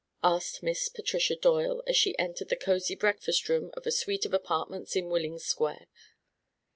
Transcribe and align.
asked 0.23 0.63
Miss 0.63 0.89
Patricia 0.89 1.35
Doyle, 1.35 1.83
as 1.85 1.95
she 1.95 2.17
entered 2.17 2.49
the 2.49 2.55
cosy 2.55 2.95
breakfast 2.95 3.47
room 3.47 3.69
of 3.75 3.85
a 3.85 3.91
suite 3.91 4.25
of 4.25 4.33
apartments 4.33 4.95
in 4.95 5.09
Willing 5.09 5.37
Square. 5.37 5.85